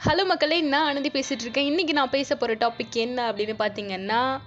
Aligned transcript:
Hello 0.00 0.24
மக்களே 0.24 0.60
நான் 0.60 0.96
அனந்தி 0.96 1.10
பேசிகிட்டு 1.10 1.40
இருக்கேன் 1.40 1.66
இன்றைக்கி 1.72 1.92
நான் 1.92 2.10
பேச 2.10 2.36
போகிற 2.36 2.54
டாபிக் 2.54 2.96
என்ன 2.96 3.32
அப்படின்னு 3.32 3.54
பார்த்தீங்கன்னா 3.58 4.38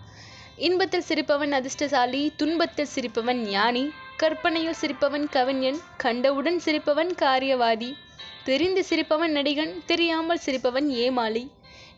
இன்பத்தில் 0.57 1.03
சிரிப்பவன் 1.07 1.51
அதிர்ஷ்டசாலி 1.51 2.33
துன்பத்தில் 2.35 2.87
சிரிப்பவன் 2.95 3.41
ஞானி 3.47 3.93
கற்பனையில் 4.17 4.75
சிரிப்பவன் 4.81 5.29
கவிஞன் 5.29 5.79
கண்டவுடன் 5.97 6.59
சிரிப்பவன் 6.65 7.11
காரியவாதி 7.21 7.95
தெரிந்து 8.43 8.85
சிரிப்பவன் 8.89 9.35
நடிகன் 9.35 9.73
தெரியாமல் 9.85 10.39
சிரிப்பவன் 10.45 10.87
ஏமாளி 10.87 11.43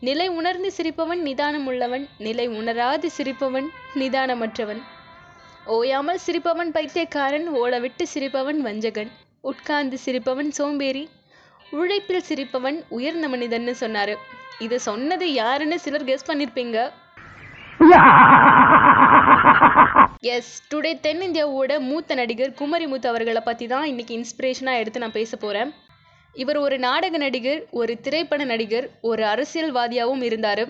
நிலை 0.00 0.28
உணர்ந்து 0.28 0.72
சிரிப்பவன் 0.76 1.22
நிதானம் 1.22 1.66
உள்ளவன் 1.66 2.08
நிலை 2.18 2.48
உணராது 2.48 3.10
சிரிப்பவன் 3.16 3.68
நிதானமற்றவன். 3.94 4.82
ஓயாமல் 5.66 6.20
சிரிப்பவன் 6.26 6.70
பைத்தியக்காரன் 6.70 7.48
ஓடவிட்டு 7.54 8.06
சிரிப்பவன் 8.14 8.60
வஞ்சகன் 8.60 9.10
உட்கார்ந்து 9.40 9.98
சிரிப்பவன் 10.04 10.50
சோம்பேறி 10.50 11.08
உழைப்பில் 11.70 12.26
சிரிப்பவன் 12.28 12.78
உயர்ந்த 12.88 13.28
மனிதன்னு 13.28 13.74
சொன்னாரு. 13.80 14.14
இது 14.58 14.76
சொன்னது 14.80 15.26
யாருன்னு 15.32 15.78
சிலர் 15.78 16.04
கெஸ் 16.04 16.28
பண்ணிருப்பீங்க. 16.28 16.78
எஸ் 20.34 20.52
டுடே 20.74 20.92
தென்னிந்தியாவோட 21.06 21.72
மூத்த 21.80 22.14
நடிகர் 22.14 22.54
குமரி 22.54 22.86
மூத்த 22.86 23.08
அவர்களை 23.08 23.40
பற்றி 23.40 23.66
தான் 23.66 23.84
இன்னைக்கு 23.84 24.12
இன்ஸ்பிரேஷனாக 24.18 24.80
எடுத்து 24.82 25.02
நான் 25.04 25.18
பேச 25.18 25.36
போகிறேன் 25.36 25.72
இவர் 26.34 26.56
ஒரு 26.56 26.78
நாடக 26.78 27.16
நடிகர் 27.16 27.60
ஒரு 27.70 27.92
திரைப்பட 28.00 28.44
நடிகர் 28.44 28.86
ஒரு 29.00 29.22
அரசியல்வாதியாகவும் 29.24 30.22
இருந்தார். 30.22 30.64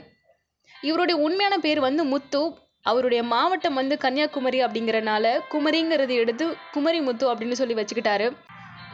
இவருடைய 0.88 1.16
உண்மையான 1.20 1.58
பேர் 1.58 1.80
வந்து 1.80 2.04
முத்து. 2.04 2.42
அவருடைய 2.82 3.22
மாவட்டம் 3.22 3.74
வந்து 3.74 3.98
கன்னியாகுமரி 3.98 4.58
அப்படிங்கிறனால 4.64 5.38
குமரிங்கிறது 5.52 6.14
எடுத்து 6.22 6.46
குமரி 6.74 7.00
முத்து 7.00 7.34
அப்படின்னு 7.34 7.58
சொல்லி 7.60 7.74
வச்சுக்கிட்டாரு. 7.78 8.28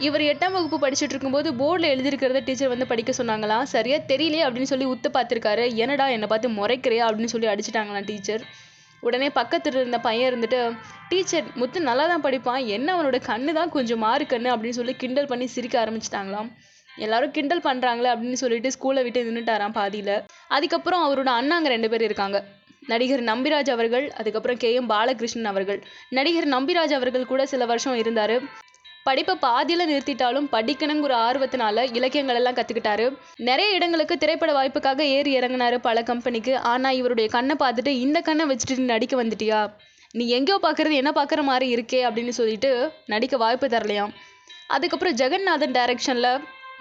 இவர் 0.06 0.22
எட்டாம் 0.30 0.54
வகுப்பு 0.56 0.78
படிச்சுட்டு 0.82 1.14
இருக்கும்போது 1.14 1.48
போர்டில் 1.58 1.90
எழுதியிருக்கிறத 1.94 2.40
டீச்சர் 2.46 2.70
வந்து 2.72 2.86
படிக்க 2.92 3.12
சொன்னாங்களாம் 3.18 3.66
சரியா 3.72 3.98
தெரியலையே 4.10 4.44
அப்படின்னு 4.46 4.70
சொல்லி 4.70 4.86
உத்து 4.92 5.08
பார்த்துருக்காரு. 5.16 5.64
என்னடா 5.82 6.06
என்னை 6.14 6.28
பார்த்து 6.32 6.48
முறைக்கிறியா 6.58 7.04
அப்படின்னு 7.08 7.32
சொல்லி 7.34 7.48
அடிச்சிட்டாங்களாம் 7.52 8.06
டீச்சர் 8.10 8.44
உடனே 9.02 9.28
பக்கத்தில் 9.38 9.76
இருந்த 9.80 9.98
பையன் 10.06 10.28
இருந்துட்டு 10.30 10.58
டீச்சர் 11.10 11.46
முத்து 11.60 11.78
நல்லா 11.88 12.04
தான் 12.12 12.24
படிப்பான். 12.26 12.60
என்ன 12.76 12.88
அவனோட 12.96 13.18
கண்ணு 13.28 13.52
தான் 13.58 13.72
கொஞ்சம் 13.76 14.02
மாறு 14.06 14.26
கண்ணு? 14.32 14.48
அப்படின்னு 14.54 14.78
சொல்லி 14.80 14.94
கிண்டல் 15.02 15.30
பண்ணி 15.32 15.46
சிரிக்க 15.54 15.76
ஆரம்பிச்சிட்டாங்களாம். 15.84 16.48
எல்லாரும் 16.88 17.34
கிண்டல் 17.36 17.64
பண்ணுறாங்களே 17.68 18.10
அப்படின்னு 18.14 18.40
சொல்லிட்டு 18.42 18.72
ஸ்கூலை 18.76 19.02
விட்டு 19.06 19.20
நின்றுட்டாராம் 19.28 19.76
பாதியில். 19.78 20.14
அதுக்கப்புறம் 20.56 21.04
அவரோட 21.06 21.30
அண்ணாங்க 21.40 21.68
ரெண்டு 21.74 21.90
பேர் 21.92 22.06
இருக்காங்க. 22.08 22.40
நடிகர் 22.92 23.24
நம்பிராஜ் 23.30 23.72
அவர்கள் 23.76 24.06
அதுக்கப்புறம் 24.20 24.60
கே 24.62 24.72
எம் 24.80 24.90
பாலகிருஷ்ணன் 24.94 25.50
அவர்கள். 25.52 25.80
நடிகர் 26.18 26.48
நம்பிராஜ் 26.56 26.94
அவர்கள் 26.98 27.30
கூட 27.32 27.42
சில 27.54 27.64
வருஷம் 27.72 27.98
இருந்தார். 28.02 28.36
படிப்பை 29.06 29.34
பாதியில் 29.44 29.88
நிறுத்திட்டாலும் 29.90 30.48
படிக்கணுங்கிற 30.54 31.12
ஆர்வத்தினால 31.28 31.84
இலக்கியங்கள் 31.98 32.38
எல்லாம் 32.40 32.56
கற்றுக்கிட்டாரு 32.58 33.06
நிறைய 33.48 33.76
இடங்களுக்கு 33.76 34.14
திரைப்பட 34.22 34.50
வாய்ப்புக்காக 34.58 35.06
ஏறி 35.16 35.30
இறங்கினாரு 35.38 35.78
பல 35.88 36.02
கம்பெனிக்கு. 36.10 36.54
ஆனால் 36.72 36.98
இவருடைய 37.00 37.28
கண்ணை 37.36 37.56
பார்த்துட்டு 37.62 37.92
இந்த 38.04 38.20
கண்ணை 38.28 38.46
வச்சுட்டு 38.50 38.76
நீ 38.80 38.86
நடிக்க 38.94 39.16
வந்துட்டியா? 39.22 39.60
நீ 40.18 40.24
எங்கேயோ 40.36 40.58
பார்க்குறது 40.66 40.94
என்ன 41.00 41.10
பார்க்குற 41.18 41.42
மாதிரி 41.50 41.66
இருக்கே? 41.74 42.00
அப்படின்னு 42.08 42.32
சொல்லிட்டு 42.38 42.70
நடிக்க 43.12 43.36
வாய்ப்பு 43.44 43.68
தரலையாம். 43.74 44.12
அதுக்கப்புறம் 44.76 45.18
ஜெகநாதன் 45.20 45.76
டைரக்ஷனில் 45.78 46.32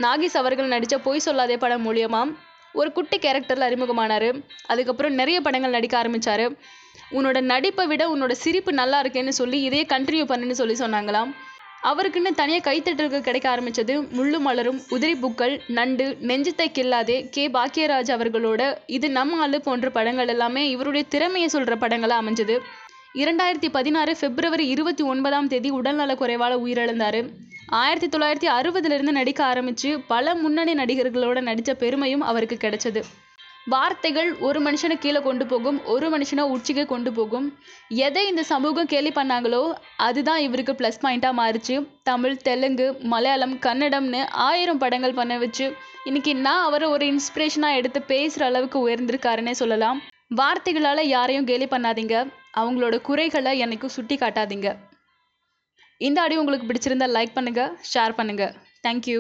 நாகேஷ் 0.06 0.39
அவர்கள் 0.41 0.73
நடித்த 0.73 0.95
பொய் 1.08 1.25
சொல்லாதே 1.25 1.58
படம் 1.63 1.85
மூலியமாக 1.88 2.35
ஒரு 2.80 2.89
குட்டி 2.97 3.17
கேரக்டரில் 3.23 3.67
அறிமுகமானார். 3.67 4.30
அதுக்கப்புறம் 4.72 5.17
நிறைய 5.22 5.38
படங்கள் 5.47 5.75
நடிக்க 5.78 5.95
ஆரம்பித்தார் 6.02 6.45
உன்னோட 7.17 7.38
நடிப்பை 7.52 7.85
விட 7.91 8.03
உன்னோட 8.13 8.33
சிரிப்பு 8.44 8.72
நல்லா 8.81 9.00
இருக்கேன்னு 9.03 9.33
சொல்லி 9.39 9.58
இதையே 9.67 9.85
கண்டினியூ 9.94 10.25
பண்ணுன்னு 10.30 10.59
சொல்லி 10.59 10.75
சொன்னாங்களாம். 10.83 11.31
அவருக்குன்னு 11.83 12.31
தனியாக 12.35 12.63
கைத்தட்டல்கள் 12.67 13.25
கிடைக்க 13.27 13.49
ஆரம்பித்தது 13.49 13.93
முள்ளு 14.01 14.39
மலரும் 14.39 14.81
உதிரி 14.91 15.15
பூக்கள் 15.19 15.61
நண்டு 15.67 16.17
நெஞ்சத்தை 16.21 16.67
கில்லாதே 16.77 17.29
கே. 17.29 17.47
பாக்கியராஜ் 17.47 18.11
அவர்களோட 18.15 18.77
இது 18.85 19.09
நம்ம 19.09 19.38
ஆளு 19.38 19.61
போன்ற 19.61 19.89
படங்கள் 19.89 20.27
எல்லாமே 20.27 20.69
இவருடைய 20.69 21.05
திறமையை 21.09 21.49
சொல்கிற 21.49 21.75
படங்களாக 21.75 22.21
அமைஞ்சது. 22.23 22.57
இரண்டாயிரத்தி 23.13 23.69
பதினாறு 23.71 24.17
பிப்ரவரி 24.19 24.67
இருபத்தி 24.67 25.03
ஒன்பதாம் 25.03 25.47
தேதி 25.47 25.69
உடல்நல 25.69 26.13
குறைவால் 26.13 26.61
உயிரிழந்தார். 26.66 27.22
ஆயிரத்தி 27.67 28.17
தொள்ளாயிரத்தி 28.17 28.50
அறுபதுலேருந்து 28.57 29.17
நடிக்க 29.19 29.44
ஆரம்பித்து 29.45 30.00
பல 30.00 30.35
முன்னணி 30.35 30.73
நடிகர்களோட 30.73 31.41
நடித்த 31.41 31.73
பெருமையும் 31.73 32.22
அவருக்கு 32.22 32.57
கிடைச்சது. 32.61 33.03
வார்த்தைகள் 33.67 34.29
ஒரு 34.47 34.59
மனுஷனை 34.66 34.95
கீழே 35.01 35.19
கொண்டு 35.25 35.45
போகும் 35.45 35.77
ஒரு 35.94 36.07
மனுஷனை 36.13 36.44
உச்சிக்கு 36.53 36.83
கொண்டு 36.91 37.11
போகும். 37.17 37.47
எதை 38.07 38.23
இந்த 38.29 38.44
சமூகம் 38.51 38.89
கேலி 38.94 39.11
பண்ணாங்களோ 39.17 39.61
அதுதான் 40.05 40.41
இவருக்கு 40.45 40.73
ப்ளஸ் 40.79 41.01
பாயிண்ட்டாக 41.03 41.39
மாறிச்சு. 41.41 41.75
தமிழ் 42.09 42.38
தெலுங்கு 42.47 42.88
மலையாளம் 43.13 43.55
கன்னடம்னு 43.66 44.21
ஆயிரம் 44.47 44.81
படங்கள் 44.83 45.17
பண்ண 45.19 45.35
வச்சு 45.44 45.66
இன்னைக்கு 46.09 46.33
நான் 46.45 46.66
அவரை 46.67 46.88
ஒரு 46.95 47.05
இன்ஸ்பிரேஷனாக 47.13 47.79
எடுத்து 47.81 48.01
பேசுகிற 48.13 48.45
அளவுக்கு 48.51 48.79
உயர்ந்திருக்காருன்னே 48.85 49.53
சொல்லலாம். 49.61 50.00
வார்த்தைகளால் 50.39 51.03
யாரையும் 51.16 51.50
கேலி 51.51 51.67
பண்ணாதீங்க. 51.75 52.16
அவங்களோட 52.61 52.95
குறைகளை 53.09 53.53
என்னைக்கும் 53.66 53.95
சுட்டி 53.97 54.16
காட்டாதீங்க. 54.16 54.69
இந்த 56.01 56.17
ஆடியோ 56.21 56.41
உங்களுக்கு 56.41 56.69
பிடிச்சிருந்தா 56.69 57.07
லைக் 57.17 57.38
பண்ணுங்கள் 57.38 57.73
ஷேர் 57.94 58.17
பண்ணுங்கள் 58.19 58.53
தேங்க்யூ 58.85 59.19